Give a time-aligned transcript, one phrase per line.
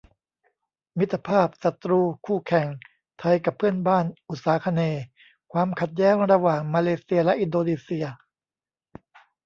[0.97, 2.67] มิตรภาพ ศัตรู คู่แข่ง
[3.19, 5.05] ไทยกับเพื่อนบ้านอุษาคเนย์:
[5.51, 8.05] ความขัดแย้งระหว่างมาเลเซียและอินโดนีเซีย